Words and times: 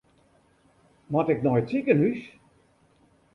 Moat 1.11 1.31
ik 1.33 1.41
nei 1.43 1.57
it 1.59 1.69
sikehús? 1.71 2.21